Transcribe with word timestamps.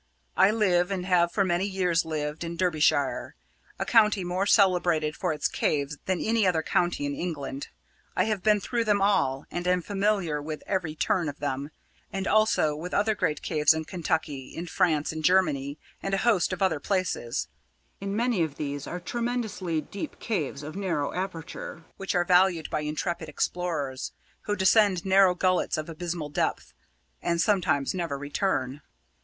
I 0.35 0.49
live, 0.49 0.89
and 0.89 1.05
have 1.05 1.31
for 1.31 1.45
many 1.45 1.67
years 1.67 2.05
lived, 2.05 2.43
in 2.43 2.57
Derbyshire, 2.57 3.35
a 3.77 3.85
county 3.85 4.23
more 4.23 4.47
celebrated 4.47 5.15
for 5.15 5.31
its 5.31 5.47
caves 5.47 5.95
than 6.07 6.19
any 6.19 6.47
other 6.47 6.63
county 6.63 7.05
in 7.05 7.13
England. 7.13 7.67
I 8.15 8.23
have 8.23 8.41
been 8.41 8.59
through 8.59 8.85
them 8.85 8.99
all, 8.99 9.45
and 9.51 9.67
am 9.67 9.83
familiar 9.83 10.41
with 10.41 10.63
every 10.65 10.95
turn 10.95 11.29
of 11.29 11.37
them; 11.37 11.69
as 12.11 12.25
also 12.25 12.75
with 12.75 12.95
other 12.95 13.13
great 13.13 13.43
caves 13.43 13.75
in 13.75 13.85
Kentucky, 13.85 14.51
in 14.55 14.65
France, 14.65 15.11
in 15.11 15.21
Germany, 15.21 15.77
and 16.01 16.15
a 16.15 16.25
host 16.25 16.51
of 16.51 16.63
other 16.63 16.79
places 16.79 17.47
in 17.99 18.15
many 18.15 18.41
of 18.41 18.55
these 18.55 18.87
are 18.87 18.99
tremendously 18.99 19.81
deep 19.81 20.17
caves 20.19 20.63
of 20.63 20.75
narrow 20.75 21.13
aperture, 21.13 21.83
which 21.97 22.15
are 22.15 22.25
valued 22.25 22.71
by 22.71 22.81
intrepid 22.81 23.29
explorers, 23.29 24.13
who 24.45 24.55
descend 24.55 25.05
narrow 25.05 25.35
gullets 25.35 25.77
of 25.77 25.87
abysmal 25.89 26.29
depth 26.29 26.73
and 27.21 27.39
sometimes 27.39 27.93
never 27.93 28.17
return. 28.17 28.81